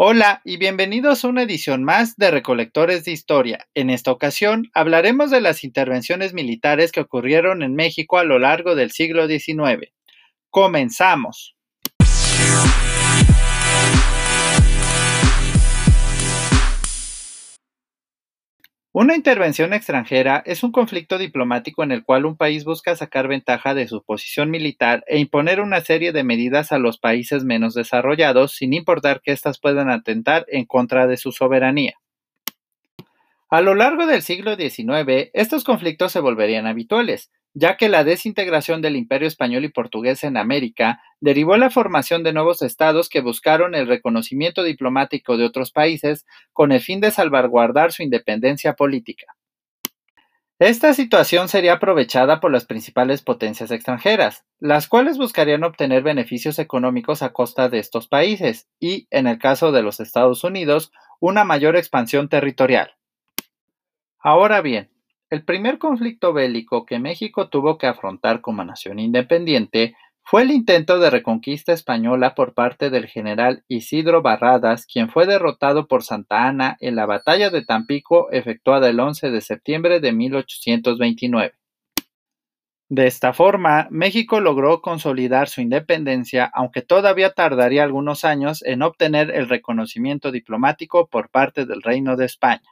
[0.00, 3.66] Hola y bienvenidos a una edición más de Recolectores de Historia.
[3.74, 8.76] En esta ocasión hablaremos de las intervenciones militares que ocurrieron en México a lo largo
[8.76, 9.92] del siglo XIX.
[10.50, 11.56] Comenzamos.
[19.00, 23.72] Una intervención extranjera es un conflicto diplomático en el cual un país busca sacar ventaja
[23.72, 28.56] de su posición militar e imponer una serie de medidas a los países menos desarrollados
[28.56, 31.94] sin importar que éstas puedan atentar en contra de su soberanía.
[33.48, 38.82] A lo largo del siglo XIX, estos conflictos se volverían habituales, ya que la desintegración
[38.82, 43.74] del imperio español y portugués en América derivó la formación de nuevos estados que buscaron
[43.74, 49.34] el reconocimiento diplomático de otros países con el fin de salvaguardar su independencia política.
[50.60, 57.22] Esta situación sería aprovechada por las principales potencias extranjeras, las cuales buscarían obtener beneficios económicos
[57.22, 61.76] a costa de estos países y, en el caso de los Estados Unidos, una mayor
[61.76, 62.96] expansión territorial.
[64.18, 64.90] Ahora bien,
[65.30, 70.98] el primer conflicto bélico que México tuvo que afrontar como nación independiente fue el intento
[70.98, 76.76] de reconquista española por parte del general Isidro Barradas, quien fue derrotado por Santa Ana
[76.80, 81.54] en la batalla de Tampico efectuada el 11 de septiembre de 1829.
[82.90, 89.30] De esta forma, México logró consolidar su independencia, aunque todavía tardaría algunos años en obtener
[89.30, 92.62] el reconocimiento diplomático por parte del Reino de España.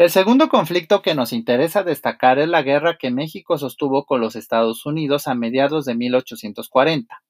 [0.00, 4.34] El segundo conflicto que nos interesa destacar es la guerra que México sostuvo con los
[4.34, 7.22] Estados Unidos a mediados de 1840.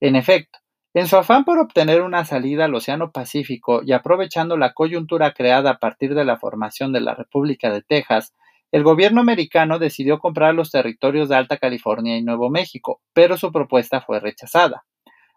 [0.00, 0.58] En efecto,
[0.92, 5.70] en su afán por obtener una salida al Océano Pacífico y aprovechando la coyuntura creada
[5.70, 8.34] a partir de la formación de la República de Texas,
[8.70, 13.50] el gobierno americano decidió comprar los territorios de Alta California y Nuevo México, pero su
[13.50, 14.84] propuesta fue rechazada.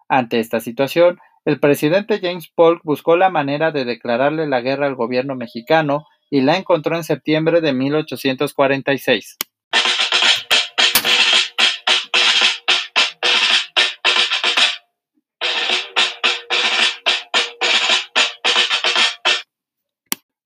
[0.09, 4.95] Ante esta situación, el presidente James Polk buscó la manera de declararle la guerra al
[4.95, 9.37] gobierno mexicano y la encontró en septiembre de 1846.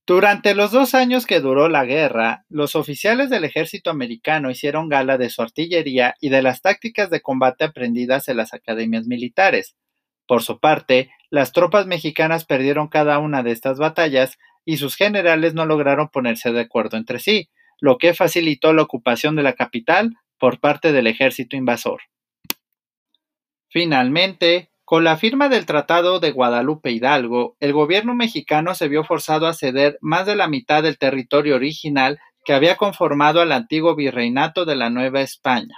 [0.06, 5.18] Durante los dos años que duró la guerra, los oficiales del ejército americano hicieron gala
[5.18, 9.78] de su artillería y de las tácticas de combate aprendidas en las academias militares.
[10.28, 14.38] Por su parte, las tropas mexicanas perdieron cada una de estas batallas
[14.68, 19.38] y sus generales no lograron ponerse de acuerdo entre sí, lo que facilitó la ocupación
[19.38, 22.02] de la capital por parte del ejército invasor.
[23.70, 29.48] Finalmente, con la firma del Tratado de Guadalupe Hidalgo, el gobierno mexicano se vio forzado
[29.48, 34.66] a ceder más de la mitad del territorio original que había conformado al antiguo virreinato
[34.66, 35.76] de la Nueva España.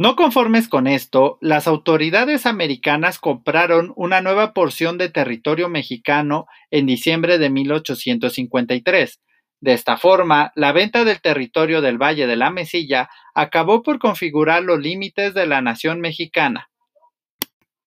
[0.00, 6.86] No conformes con esto, las autoridades americanas compraron una nueva porción de territorio mexicano en
[6.86, 9.20] diciembre de 1853.
[9.60, 14.62] De esta forma, la venta del territorio del Valle de la Mesilla acabó por configurar
[14.62, 16.70] los límites de la nación mexicana.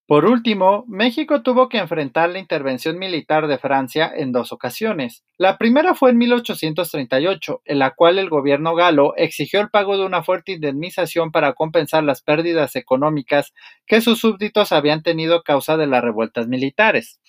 [0.05, 5.23] Por último, México tuvo que enfrentar la intervención militar de Francia en dos ocasiones.
[5.37, 10.05] La primera fue en 1838, en la cual el gobierno galo exigió el pago de
[10.05, 13.53] una fuerte indemnización para compensar las pérdidas económicas
[13.85, 17.21] que sus súbditos habían tenido a causa de las revueltas militares.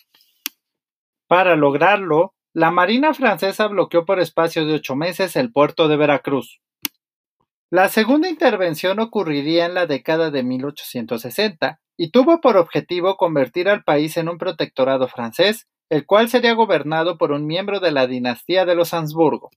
[1.29, 6.61] Para lograrlo, la Marina francesa bloqueó por espacio de ocho meses el puerto de Veracruz.
[7.71, 13.85] La segunda intervención ocurriría en la década de 1860 y tuvo por objetivo convertir al
[13.85, 18.65] país en un protectorado francés, el cual sería gobernado por un miembro de la dinastía
[18.65, 19.51] de los Habsburgo.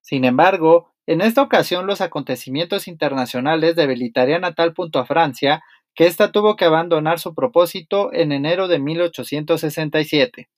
[0.00, 5.62] Sin embargo, en esta ocasión los acontecimientos internacionales debilitarían a tal punto a Francia
[5.94, 10.48] que ésta tuvo que abandonar su propósito en enero de 1867.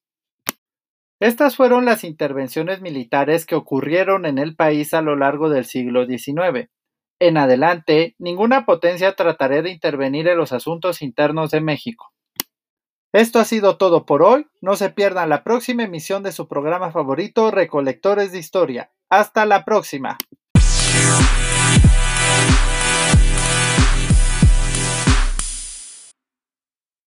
[1.21, 6.07] Estas fueron las intervenciones militares que ocurrieron en el país a lo largo del siglo
[6.07, 6.69] XIX.
[7.21, 12.13] En adelante, ninguna potencia tratará de intervenir en los asuntos internos de México.
[13.13, 14.47] Esto ha sido todo por hoy.
[14.61, 18.93] No se pierdan la próxima emisión de su programa favorito, Recolectores de Historia.
[19.09, 20.19] Hasta la próxima.